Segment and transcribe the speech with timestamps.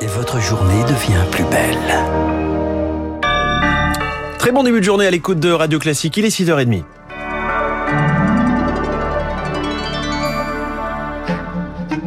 [0.00, 1.76] et votre journée devient plus belle.
[4.38, 6.84] Très bon début de journée à l'écoute de Radio Classique, il est 6h30.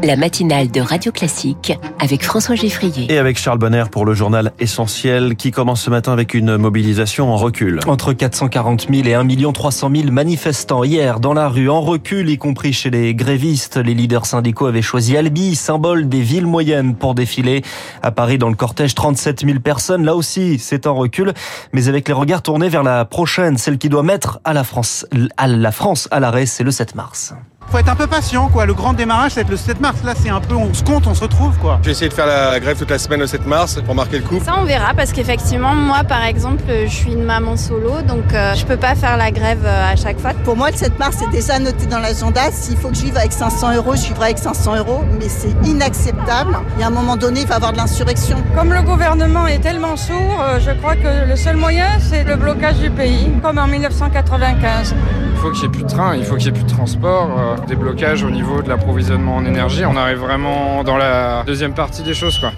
[0.02, 3.12] La matinale de Radio Classique avec François Geffrier.
[3.14, 7.32] Et avec Charles Bonner pour le journal essentiel qui commence ce matin avec une mobilisation
[7.32, 7.80] en recul.
[7.86, 12.38] Entre 440 000 et 1 300 000 manifestants hier dans la rue en recul, y
[12.38, 13.78] compris chez les grévistes.
[13.78, 17.62] Les leaders syndicaux avaient choisi Albi, symbole des villes moyennes, pour défiler.
[18.02, 20.06] À Paris, dans le cortège, 37 000 personnes.
[20.06, 21.34] Là aussi, c'est en recul,
[21.72, 25.06] mais avec les regards tournés vers la prochaine, celle qui doit mettre à la France
[25.38, 27.34] à la France à l'arrêt, c'est le 7 mars
[27.74, 28.68] faut être un peu patient quoi.
[28.68, 30.04] Le grand démarrage c'est le 7 mars.
[30.04, 31.80] Là c'est un peu on se compte, on se retrouve quoi.
[31.82, 34.20] Je vais essayer de faire la grève toute la semaine le 7 mars pour marquer
[34.20, 34.40] le coup.
[34.46, 38.54] Ça on verra parce qu'effectivement moi par exemple je suis une maman solo donc euh,
[38.54, 40.34] je peux pas faire la grève euh, à chaque fois.
[40.44, 42.52] Pour moi le 7 mars c'est déjà noté dans l'agenda.
[42.52, 45.04] S'il faut que je vive avec 500 euros, je vivrai avec 500 euros.
[45.20, 46.56] Mais c'est inacceptable.
[46.78, 48.38] Il y a un moment donné il va y avoir de l'insurrection.
[48.56, 52.36] Comme le gouvernement est tellement sourd, euh, je crois que le seul moyen c'est le
[52.36, 54.94] blocage du pays comme en 1995.
[55.34, 57.30] Il faut que j'ai plus de train, il faut que j'ai plus de transport,
[57.68, 59.86] des blocages au niveau de l'approvisionnement en énergie.
[59.86, 62.52] On arrive vraiment dans la deuxième partie des choses, quoi.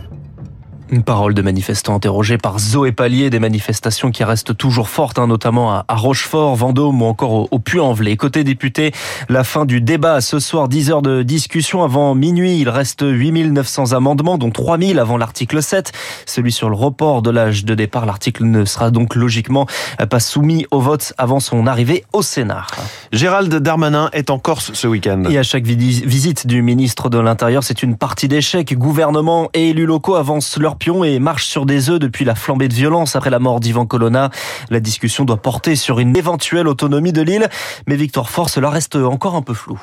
[0.91, 5.25] Une parole de manifestants interrogés par Zoé Pallier, des manifestations qui restent toujours fortes, hein,
[5.25, 8.17] notamment à Rochefort, Vendôme ou encore au, Puy-en-Velay.
[8.17, 8.91] Côté député,
[9.27, 12.59] la fin du débat ce soir, 10 heures de discussion avant minuit.
[12.59, 15.91] Il reste 8900 amendements, dont 3000 avant l'article 7,
[16.27, 18.05] celui sur le report de l'âge de départ.
[18.05, 19.65] L'article ne sera donc logiquement
[20.09, 22.67] pas soumis au vote avant son arrivée au Sénat.
[23.11, 25.23] Gérald Darmanin est en Corse ce week-end.
[25.31, 28.77] Et à chaque visite du ministre de l'Intérieur, c'est une partie d'échec.
[28.77, 32.73] Gouvernement et élus locaux avancent leur et marche sur des œufs depuis la flambée de
[32.73, 34.29] violence après la mort d'Ivan Colonna.
[34.69, 37.49] La discussion doit porter sur une éventuelle autonomie de l'île,
[37.87, 39.79] mais Victor Fort, cela reste encore un peu flou.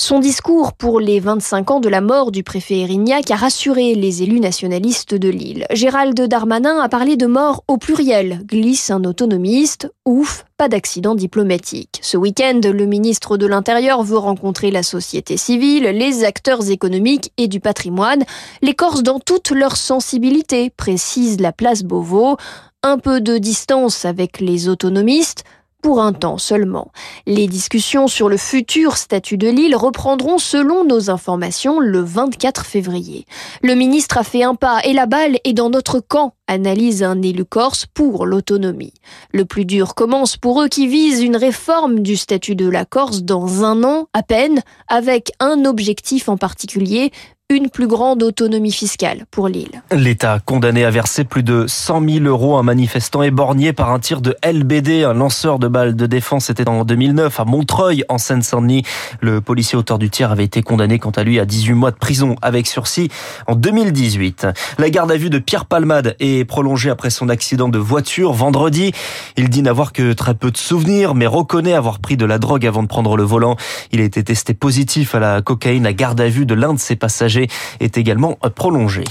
[0.00, 4.22] Son discours pour les 25 ans de la mort du préfet Erignac a rassuré les
[4.22, 5.66] élus nationalistes de Lille.
[5.72, 9.92] Gérald Darmanin a parlé de mort au pluriel, glisse un autonomiste.
[10.06, 11.98] Ouf, pas d'accident diplomatique.
[12.00, 17.48] Ce week-end, le ministre de l'Intérieur veut rencontrer la société civile, les acteurs économiques et
[17.48, 18.22] du patrimoine,
[18.62, 22.36] les Corses dans toute leur sensibilité, précise la place Beauvau.
[22.84, 25.42] Un peu de distance avec les autonomistes,
[25.82, 26.90] pour un temps seulement.
[27.26, 33.26] Les discussions sur le futur statut de l'île reprendront selon nos informations le 24 février.
[33.62, 37.22] Le ministre a fait un pas et la balle est dans notre camp, analyse un
[37.22, 38.94] élu corse pour l'autonomie.
[39.32, 43.22] Le plus dur commence pour eux qui visent une réforme du statut de la Corse
[43.22, 47.12] dans un an à peine, avec un objectif en particulier,
[47.50, 49.82] une plus grande autonomie fiscale pour l'île.
[49.90, 53.98] L'État condamné à verser plus de 100 000 euros à un manifestant éborgné par un
[53.98, 56.44] tir de LBD, un lanceur de balles de défense.
[56.44, 58.82] C'était en 2009 à Montreuil, en Seine-Saint-Denis.
[59.22, 61.96] Le policier auteur du tir avait été condamné, quant à lui, à 18 mois de
[61.96, 63.08] prison avec sursis
[63.46, 64.46] en 2018.
[64.76, 68.92] La garde à vue de Pierre Palmade est prolongée après son accident de voiture vendredi.
[69.38, 72.66] Il dit n'avoir que très peu de souvenirs, mais reconnaît avoir pris de la drogue
[72.66, 73.56] avant de prendre le volant.
[73.90, 75.84] Il a été testé positif à la cocaïne.
[75.84, 77.37] La garde à vue de l'un de ses passagers
[77.80, 79.04] est également prolongé.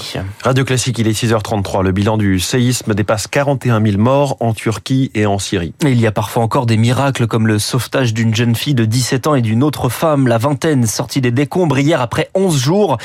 [0.44, 1.84] Radio Classique, il est 6h33.
[1.84, 5.74] Le bilan du séisme dépasse 41 000 morts en Turquie et en Syrie.
[5.84, 9.28] il y a parfois encore des miracles comme le sauvetage d'une jeune fille de 17
[9.28, 12.98] ans et d'une autre femme, la vingtaine, sortie des décombres hier après 11 jours.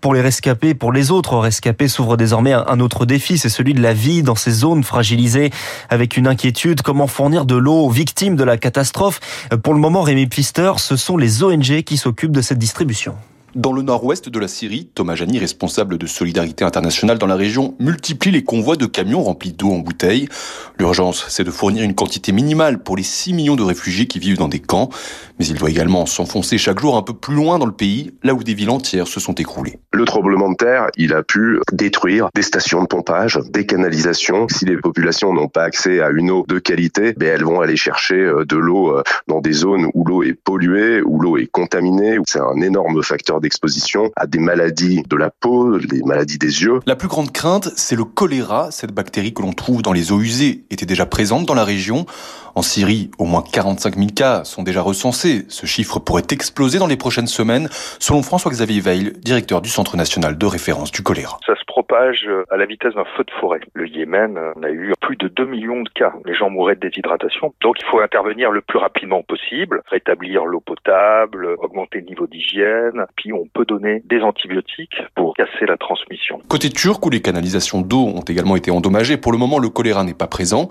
[0.00, 3.82] Pour les rescapés, pour les autres rescapés, s'ouvre désormais un autre défi, c'est celui de
[3.82, 5.50] la vie dans ces zones fragilisées
[5.88, 9.20] avec une inquiétude, comment fournir de l'eau aux victimes de la catastrophe?
[9.62, 13.16] Pour le moment, Rémi Pfister, ce sont les ONG qui s'occupent de cette distribution.
[13.56, 17.74] Dans le nord-ouest de la Syrie, Thomas Jani, responsable de Solidarité internationale dans la région,
[17.80, 20.28] multiplie les convois de camions remplis d'eau en bouteilles.
[20.78, 24.38] L'urgence, c'est de fournir une quantité minimale pour les 6 millions de réfugiés qui vivent
[24.38, 24.88] dans des camps,
[25.40, 28.34] mais il doit également s'enfoncer chaque jour un peu plus loin dans le pays, là
[28.34, 29.80] où des villes entières se sont écroulées.
[30.00, 34.48] Le tremblement de terre, il a pu détruire des stations de pompage, des canalisations.
[34.48, 37.76] Si les populations n'ont pas accès à une eau de qualité, ben elles vont aller
[37.76, 41.48] chercher euh, de l'eau euh, dans des zones où l'eau est polluée, où l'eau est
[41.48, 42.16] contaminée.
[42.26, 46.80] C'est un énorme facteur d'exposition à des maladies de la peau, des maladies des yeux.
[46.86, 48.70] La plus grande crainte, c'est le choléra.
[48.70, 52.06] Cette bactérie que l'on trouve dans les eaux usées était déjà présente dans la région.
[52.54, 55.44] En Syrie, au moins 45 000 cas sont déjà recensés.
[55.48, 57.68] Ce chiffre pourrait exploser dans les prochaines semaines,
[57.98, 61.38] selon François-Xavier Veil, directeur du Centre national de référence du choléra.
[61.46, 63.60] Ça se propage à la vitesse d'un feu de forêt.
[63.74, 66.12] Le Yémen, on a eu plus de 2 millions de cas.
[66.24, 67.54] Les gens mouraient de déshydratation.
[67.62, 73.06] Donc il faut intervenir le plus rapidement possible, rétablir l'eau potable, augmenter le niveau d'hygiène,
[73.16, 76.40] puis on peut donner des antibiotiques pour casser la transmission.
[76.48, 80.04] Côté turc, où les canalisations d'eau ont également été endommagées, pour le moment le choléra
[80.04, 80.68] n'est pas présent,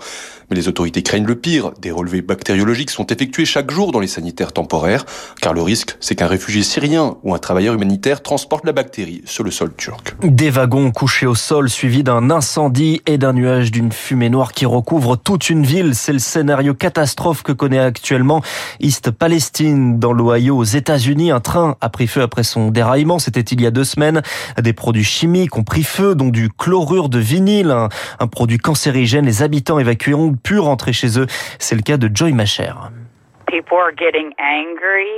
[0.50, 1.70] mais les autorités craignent le pire.
[1.80, 5.06] Des relevés bactériologiques sont effectués chaque jour dans les sanitaires temporaires,
[5.40, 9.44] car le risque, c'est qu'un réfugié syrien ou un travailleur humanitaire transporte la bactérie sur
[9.44, 10.14] le sol turc.
[10.22, 14.66] Des wagons couchés au sol suivis d'un incendie et d'un nuage d'une fumée noire qui
[14.66, 15.94] recouvre toute une ville.
[15.94, 18.42] C'est le scénario catastrophe que connaît actuellement
[18.80, 21.30] East Palestine dans l'Ohio aux États-Unis.
[21.30, 23.18] Un train a pris feu après son déraillement.
[23.18, 24.22] C'était il y a deux semaines.
[24.60, 27.88] Des produits chimiques ont pris feu, dont du chlorure de vinyle, un,
[28.18, 29.26] un produit cancérigène.
[29.26, 31.26] Les habitants évacués ont pu rentrer chez eux.
[31.58, 32.72] C'est le cas de Joy Macher.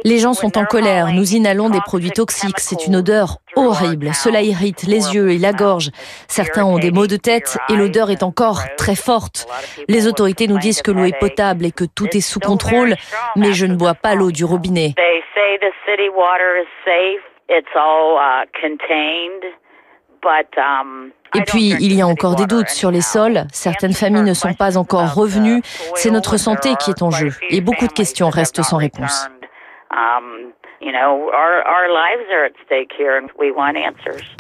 [0.05, 1.13] Les gens sont en colère.
[1.13, 2.61] Nous inhalons des produits toxiques.
[2.61, 4.15] C'est une odeur horrible.
[4.15, 5.91] Cela irrite les yeux et la gorge.
[6.29, 9.47] Certains ont des maux de tête et l'odeur est encore très forte.
[9.89, 12.95] Les autorités nous disent que l'eau est potable et que tout est sous contrôle,
[13.37, 14.95] mais je ne bois pas l'eau du robinet.
[21.35, 23.47] Et puis, il y a encore des doutes sur les sols.
[23.53, 25.63] Certaines familles ne sont pas encore revenues.
[25.95, 27.31] C'est notre santé qui est en jeu.
[27.51, 29.29] Et beaucoup de questions restent sans réponse.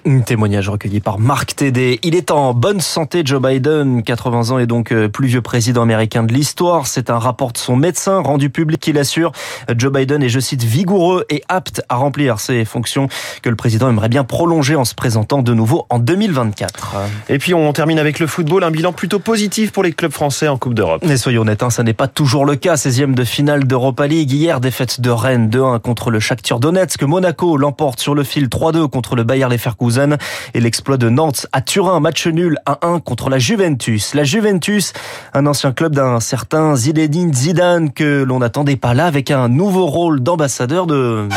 [0.04, 2.00] Un témoignage recueilli par Marc Tédé.
[2.02, 5.82] Il est en bonne santé, Joe Biden, 80 ans et donc euh, plus vieux président
[5.82, 6.86] américain de l'histoire.
[6.86, 9.30] C'est un rapport de son médecin rendu public qui l'assure.
[9.76, 13.08] Joe Biden est, je cite, vigoureux et apte à remplir ses fonctions
[13.42, 16.96] que le président aimerait bien prolonger en se présentant de nouveau en 2024.
[17.28, 20.48] Et puis on termine avec le football, un bilan plutôt positif pour les clubs français
[20.48, 21.04] en Coupe d'Europe.
[21.06, 22.74] Mais soyons honnêtes, hein, ça n'est pas toujours le cas.
[22.74, 24.32] 16e de finale d'Europa League.
[24.32, 27.02] Hier, défaite de Rennes 2-1 contre le Shakhtar Donetsk.
[27.02, 30.16] Monaco l'emporte sur le fil 3-2 contre le Bayer Leverkusen
[30.54, 34.14] et l'exploit de Nantes à Turin, match nul 1-1 contre la Juventus.
[34.14, 34.94] La Juventus,
[35.34, 39.84] un ancien club d'un certain Zinedine Zidane que l'on n'attendait pas là avec un nouveau
[39.84, 41.28] rôle d'ambassadeur de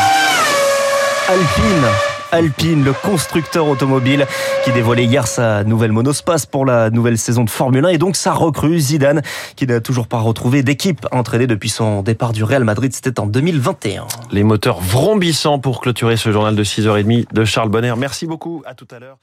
[1.27, 2.14] Alpine.
[2.35, 4.27] Alpine, le constructeur automobile
[4.65, 8.17] qui dévoilait hier sa nouvelle monospace pour la nouvelle saison de Formule 1 et donc
[8.17, 9.21] sa recrue Zidane
[9.55, 13.25] qui n'a toujours pas retrouvé d'équipe entraînée depuis son départ du Real Madrid, c'était en
[13.25, 14.07] 2021.
[14.33, 17.93] Les moteurs vrombissants pour clôturer ce journal de 6h30 de Charles Bonner.
[17.97, 19.17] Merci beaucoup, à tout à l'heure.